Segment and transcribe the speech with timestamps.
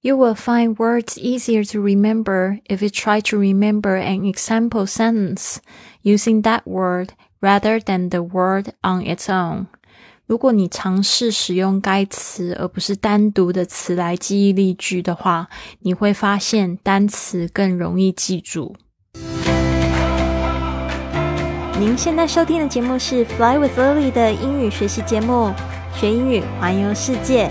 [0.00, 5.56] You will find words easier to remember if you try to remember an example sentence
[6.02, 9.66] using that word rather than the word on its own.
[10.26, 15.48] 如果你尝试使用该词而不是单独的词来记忆例句的话，
[15.80, 18.76] 你会发现单词更容易记住。
[21.78, 25.52] 您现在收听的节目是《Fly with Lily》的英语学习节目，
[25.94, 27.50] 学英语环游世界。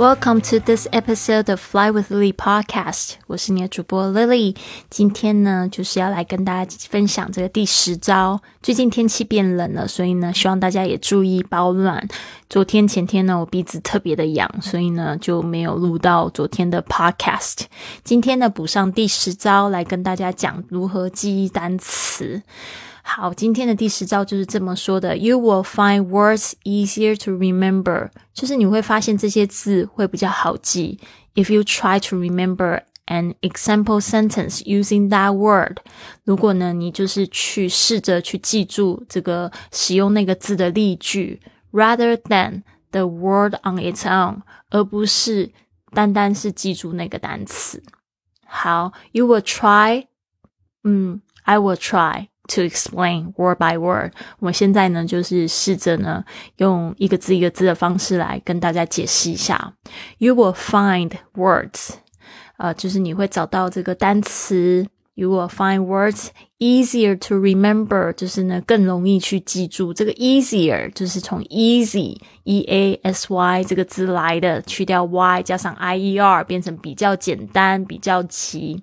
[0.00, 3.16] Welcome to this episode of Fly with Lily podcast。
[3.26, 4.56] 我是你的主播 Lily。
[4.88, 8.40] 今天呢，就是要来跟大家分享这个第十招。
[8.62, 12.08] 最近天气变冷了，所以呢，希望大家也注意保暖。
[12.48, 17.64] 昨天前天呢，我鼻子特别的痒，所以呢就没有录到昨天的 podcast。
[18.02, 22.40] 今天呢，补上第十招，来跟大家讲如何记忆单词。
[23.09, 30.99] 好，今天的第十招就是这么说的：You will find words easier to remember，就是你会发现这些字会比较好记。
[31.35, 35.77] If you try to remember an example sentence using that word，
[36.23, 45.51] 如果呢你就是去试着去记住这个使用那个字的例句，rather than the word on its own，而不是
[45.91, 47.83] 单单是记住那个单词。
[48.47, 50.07] 好，You will try，
[50.83, 52.27] 嗯，I will try。
[52.50, 56.24] To explain word by word，我现在呢就是试着呢
[56.56, 59.74] 用一个字一个字的方式来跟大家解释一下。
[60.18, 61.90] You will find words，
[62.56, 64.88] 呃，就是你会找到这个单词。
[65.14, 66.28] You will find words
[66.58, 69.94] easier to remember，就是呢更容易去记住。
[69.94, 78.82] 这个 easier 就是从 easy，e a s y 这个字来的，去掉 y 加上 i e r 变成比较简单、比较齐。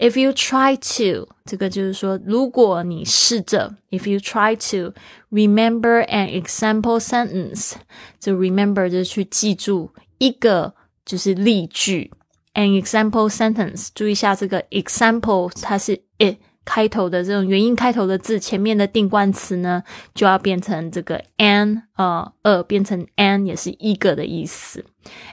[0.00, 4.92] If you try to，这个就是说，如果你试着，if you try to
[5.30, 7.72] remember an example sentence，
[8.20, 10.74] 这 remember 就是去记住一个
[11.06, 12.10] 就是例句，
[12.52, 13.88] an example sentence。
[13.94, 16.36] 注意一下这个 example，它是 it。
[16.63, 19.83] 开头的这种元音开头的字，前面的定冠词呢，
[20.13, 24.85] 就要变成这个 an，呃，二变成 an 也是一个的意思。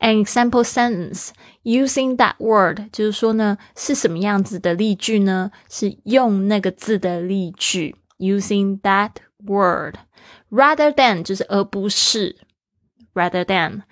[0.00, 1.30] An example sentence
[1.62, 5.52] using that word，就是说呢，是什么样子的例句呢？
[5.70, 9.12] 是用那个字的例句，using that
[9.46, 12.36] word，rather than 就是而不是
[13.14, 13.82] ，rather than。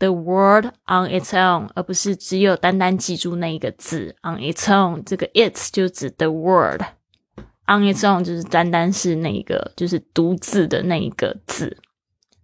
[0.00, 5.02] the word on its own，而不是只有单单记住那一个字 on its own。
[5.04, 6.82] 这个 its 就指 the word
[7.66, 11.76] on its own，就是单单是那个就是独自的那一个字。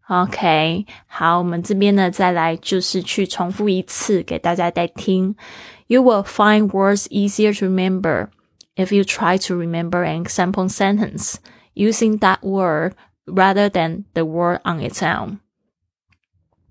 [0.09, 5.34] OK，好，我们这边呢再来就是去重复一次给大家再听。
[5.87, 8.28] You will find words easier to remember
[8.75, 11.37] if you try to remember an example sentence
[11.75, 12.94] using that word
[13.27, 15.38] rather than the word on its own.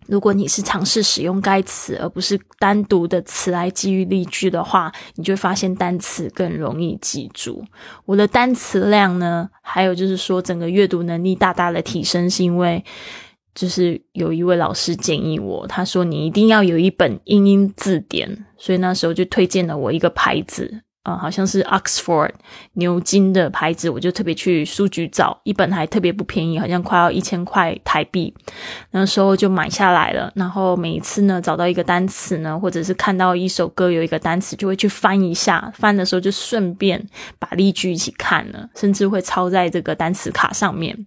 [0.09, 7.65] 如果你是尝试使用该词，而不是单独的词来基于例句的话，你就会发现单词更容易记住。
[8.05, 12.85] 我的单词量呢，还有就是说整个阅读能力大大的提升，是因为
[13.55, 20.83] 就是有一位老师建议我，他说你一定要有一本英英字典，所以那时候就推荐了我一个牌子。
[21.07, 22.33] 啊，好像是 Oxford
[22.73, 28.35] 牛津的牌子，我就特别去书局找一本，还特别不便宜，好像快要一千块台币。
[28.91, 30.33] 那时候就买下来了。
[30.35, 35.73] 然后每一次呢，找到一个单词呢，或者是看到一首歌有一个单词，就会去翻一下。
[35.77, 37.01] 翻的时候就顺便
[37.39, 41.07] 把例句一起看了，甚至会抄在这个单词卡上面。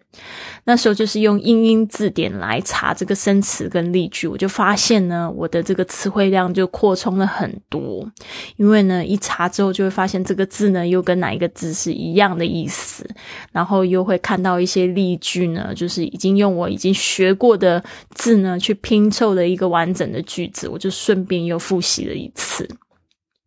[0.64, 8.10] 那时候就是用英英字典来查这个生词跟例句，我就发现呢，我的这个词汇量就扩充了很多。
[8.56, 9.89] 因为呢，一查之后就。
[9.90, 13.10] 发现这个字呢，又跟哪一个字是一样的意思，
[13.52, 17.84] 然后又会看到一些例句呢，就是已经用我已经学过的
[18.16, 22.68] 字呢去拼凑了一个完整的句子，我就顺便又复习了一次。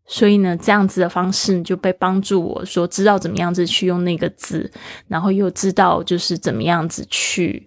[0.07, 4.71] 所以呢，这样子的方式就被帮助我说知道怎么样子去用那个字，
[5.09, 7.67] 然后又知道就是怎么样子去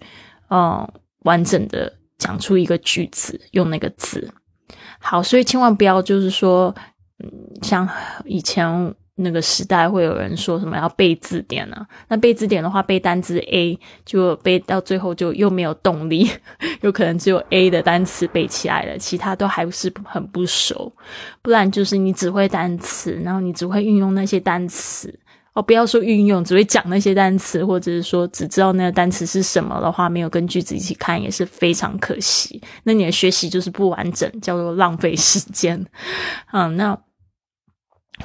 [0.50, 0.88] 嗯
[1.24, 4.32] 完整的讲出一个句子用那个字。
[5.00, 6.76] 好，所以千万不要就是说。
[7.24, 7.32] 嗯，
[7.62, 7.88] 像
[8.26, 11.88] 以前那个时代，会有人说什么要背字典呢？
[12.10, 16.30] 那背字典的话，背单词 A 就背到最后就又没有动力，
[16.82, 20.92] 有可能只有 A 的单词背起来了，其他都还是很不熟。
[21.42, 25.18] 不然就是你只会单词，然后你只会运用那些单词
[25.56, 32.62] 哦，不要说运用，只会讲那些单词，或者是说只知道那个单词是什么的话，没有跟句子一起看，也是非常可惜。
[32.84, 35.86] 那你的学习就是不完整，叫做浪费时间。
[36.52, 36.98] 嗯，那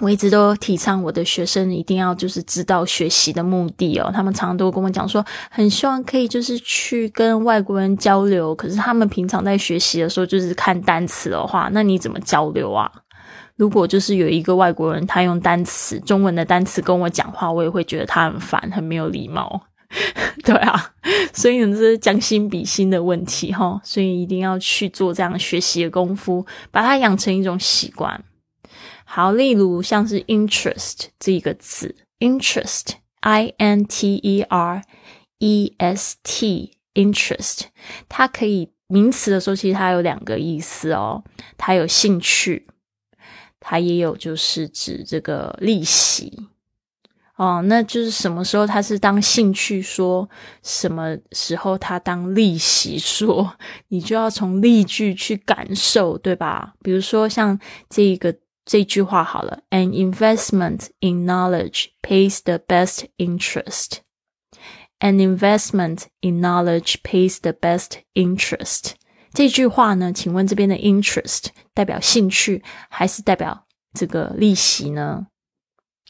[0.00, 4.10] 我一直都提倡我的学生一定要就是知道学习的目的哦。
[4.12, 12.90] 他们常常都跟我讲说，很希望可以就是去跟外国人交流，可是他们平常在学习的时候就是看单词的话，那你怎么交流啊？
[13.60, 19.66] 如果就是有一个外国人，他用单词中文的单词跟我讲话，我也会觉得他很烦，很没有礼貌。
[20.42, 20.94] 对啊，
[21.34, 23.78] 所以呢，这是将心比心的问题哈。
[23.84, 28.24] 所以一定要去做这样学习的功夫，把它养成一种习惯。
[29.04, 34.82] 好，例如像是 interest 这个字，interest，i n t e r
[35.38, 37.64] e s t，interest，
[38.08, 41.22] 它可以名词的时候，其实它有两个意思哦，
[41.58, 42.66] 它有兴趣。
[43.60, 46.48] 它也有，就是指这个利息
[47.36, 50.28] 哦，那就是什么时候它是当兴趣说，
[50.62, 53.54] 什么时候它当利息说，
[53.88, 56.74] 你就要从例句去感受，对吧？
[56.82, 57.58] 比如说像
[57.88, 58.36] 这个
[58.66, 64.00] 这句话好了，An investment in knowledge pays the best interest.
[64.98, 68.96] An investment in knowledge pays the best interest.
[69.32, 70.12] 这句话呢？
[70.12, 75.26] 请问这边的 interest 代表兴趣，还是代表这个利息呢？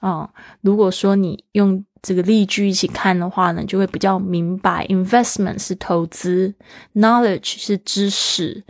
[0.01, 0.31] 啊，
[0.63, 4.87] 如果说你用这个例句一起看的话呢，就会比较明白。
[4.87, 6.55] investment 是投资
[6.95, 8.65] ，knowledge 是知识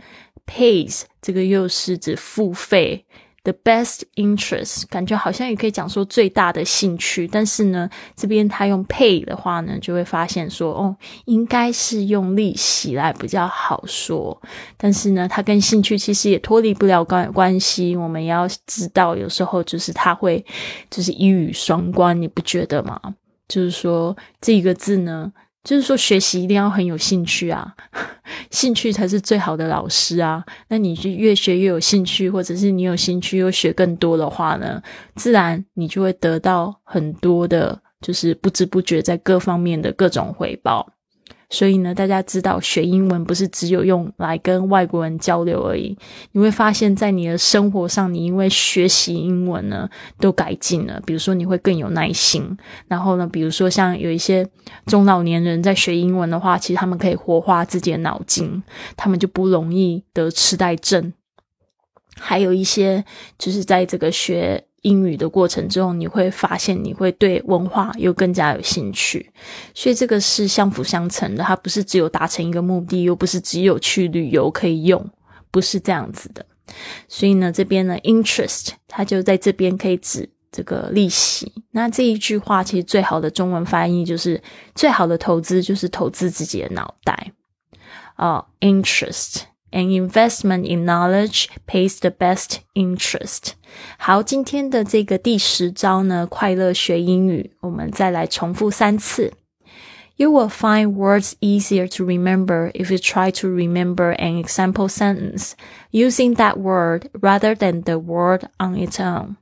[0.45, 3.05] ，pays 这个又是指付费。
[3.43, 10.95] The best interest 感觉好像也可以讲说最大的兴趣，但是呢，这边他用 pay 的话呢，就会发现说，哦，
[11.25, 14.39] 应该是用利息来比较好说。
[14.77, 17.95] 但是呢，它跟兴趣其实也脱离不了关关系。
[17.95, 20.45] 我们要知道，有时候就是它会
[20.91, 23.01] 就是一语双关，你不觉得吗？
[23.47, 25.33] 就是说这个字呢。
[25.63, 27.75] 就是说，学习一定要很有兴趣啊，
[28.49, 30.43] 兴趣才是最好的老师啊。
[30.69, 34.81] 那你就越学越有兴趣，或者是你有兴趣又学更多的话呢，
[35.15, 40.91] 自然你就会得到很多的，就是不知不觉在各方面的各种回报。
[41.51, 45.95] 所以呢，大家知道学英文不是只有用来跟外国人交流而已。
[46.31, 51.01] 你会发现在你的生活上，你因为学习英文呢，都改进了。
[51.05, 52.57] 比如说，你会更有耐心。
[52.87, 54.47] 然后呢，比如说像有一些
[54.85, 58.63] 中老年人在学英文的话，其实他们可以活化自己的脑筋，
[58.95, 61.11] 他们就不容易得痴呆症。
[62.17, 63.03] 还有一些
[63.37, 64.63] 就是在这个学。
[64.81, 69.31] 英语的过程之后，你会发现你会对文化又更加有兴趣，
[69.73, 71.43] 所以这个是相辅相成的。
[71.43, 75.09] 它不是只有达成一个目的，又不是只有去旅游可以用，
[75.51, 76.45] 不是这样子的。
[77.07, 81.51] 所以呢，这边呢，interest 它就在这边可以指这个利息。
[81.71, 84.41] 那这一句话其实最好的中文翻译就是：
[84.73, 87.33] 最好的投资就是投资自己的脑袋。
[88.17, 89.41] 哦，interest。
[89.72, 93.52] An investment in knowledge pays the best interest。
[93.98, 99.32] 好，今天的这个第十招呢，快乐学英语，我们再来重复三次。
[100.16, 105.52] You will find words easier to remember if you try to remember an example sentence
[105.90, 109.36] using that word rather than the word on its own.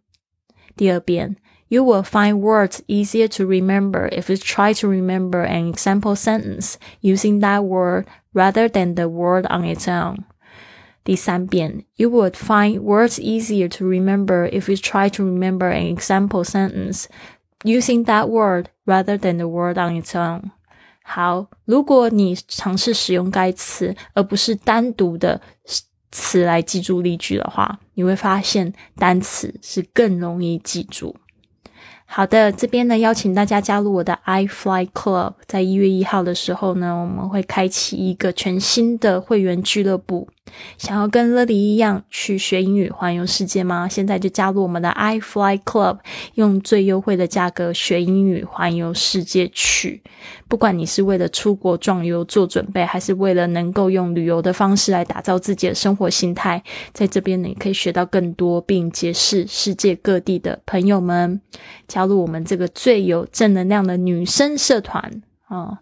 [0.75, 1.37] 第二遍
[1.69, 6.75] ，You will find words easier to remember if you try to remember an example sentence
[7.01, 10.25] using that word rather than the word on its own.
[11.03, 17.07] 第三遍，You would find words easier to remember if you try to remember an example sentence
[17.63, 20.51] using that word rather than the word on its own。
[21.03, 25.41] 好，如果你尝试使用该词，而不是单独的
[26.11, 31.15] 词来记住例句的话，你会发现单词是更容易记住。
[32.12, 40.28] 好的，这边呢邀请大家加入我的 i Fly Club，在一月一号的时候呢，我们会开启一个全新的会员俱乐部。
[40.78, 43.88] 想要跟乐迪一样去学英语环游世界吗？
[43.88, 46.00] 现在就加入我们的 i Fly Club，
[46.36, 50.02] 用最优惠的价格学英语环游世界去。
[50.48, 56.64] 不管你是为了出国壮游做准备，还是为了能够用旅游的方式来打造自己的生活心态，
[56.94, 61.42] 在这边呢，你可以学到更多，并结识世界各地的朋友们。
[61.88, 65.80] 加入我们这个最有正能量的女生社团啊！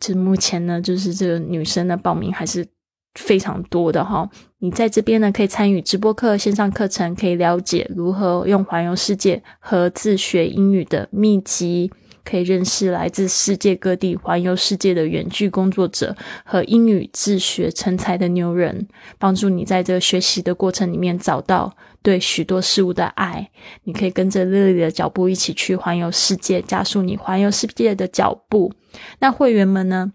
[0.00, 2.66] 就目前呢，就是这个女生的报名还是
[3.14, 4.28] 非常多的哈。
[4.58, 11.90] 你在这边呢，可以参与直播课、线上课程，可以了解如何用环游世界和自学英语的秘籍。
[12.24, 23.50] 可以认识来自世界各地环游世界的远距工作者和英语自学成才的牛人，帮助你在这个学习的过程里面找到对许多事物的爱。
[23.82, 28.72] 你可以跟着乐丽的脚步一起去环游世界，加速你环游世界的脚步。
[29.18, 30.14] 那会员们呢？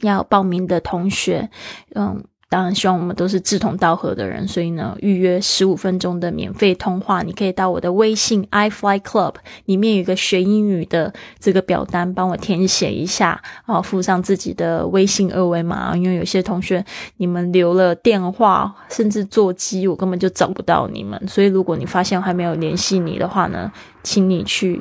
[0.00, 1.48] 要报名的同学，
[1.94, 2.22] 嗯。
[2.50, 9.34] 当然，希望我们都是志同道合的人，所以呢，预约十五分钟的免费通话，你可以到我的微信 iFly Club
[9.64, 15.96] 里面有一个学英语的这个表单，帮我填写一下啊，附上自己的微信二维码。
[15.96, 16.84] 因为有些同学
[17.16, 21.20] 你们留了电话，甚至座机，我根本就找不到你们。
[21.26, 23.72] 所以，如果你发现我还没有联系你的话呢，
[24.04, 24.80] 请你去。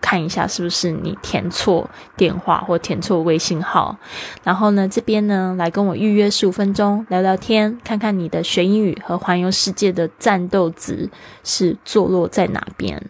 [0.00, 3.96] 看一下是不是你填错电话或填错微信号，
[4.42, 11.08] 然后呢，这边呢来跟我预约十五分钟聊聊天，看看你的学英语和环游世界的战斗值
[11.44, 13.02] 是坐落在哪边。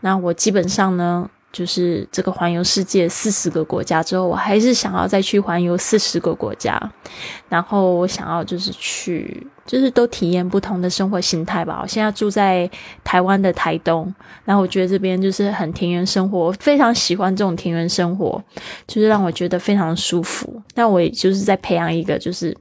[0.00, 1.30] 那我基本上呢。
[1.54, 6.76] 就是这个环游世界四十个国家之后，我还是想要再去环游四十个国家，
[7.48, 11.78] 然后我想要就是去，就是都体验不同的生活形态吧。
[11.80, 12.68] 我现在住在
[13.04, 14.12] 台湾的台东，
[14.44, 18.42] 然后我觉得这边就是很田园生活，非常喜欢这种田园生活，
[18.88, 20.60] 就是让我觉得非常舒服。
[20.74, 22.52] 那我也就是在培养一个就是。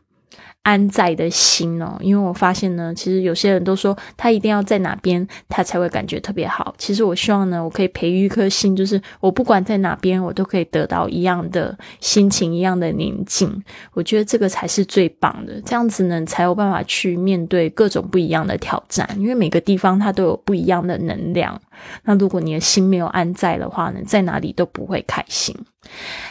[0.63, 6.73] 安在的心哦，因为我发现呢，其实有些人都说他一定要在哪边，他才会感觉特别好。
[6.77, 13.63] 其实我希望呢，我可以培育一颗心，就是我不管在哪边，我都可以得到一样的心情，一样的宁静。
[13.93, 19.07] 我觉得这个才是最棒的，这样子呢，才有办法去面对各种不一样的挑战。
[19.17, 21.61] 因为每个地方它都有不一样的能量。
[22.03, 25.53] 那如果你的心没有安在的话呢，在哪里都不会开心。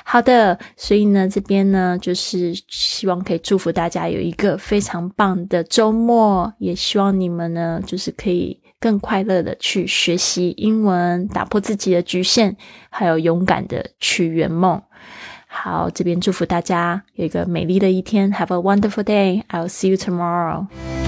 [0.05, 12.57] 好的，所以呢，这边呢，就是希望可以祝福大家有一个非常棒的周末，也希望你们呢，就是可以更快乐的去学习英文，打破自己的局限，
[12.91, 14.83] 还有勇敢的去圆梦。
[15.47, 19.43] 好，这边祝福大家有一个美丽的一天，Have a wonderful day.
[19.51, 21.02] I'll see you tomorrow.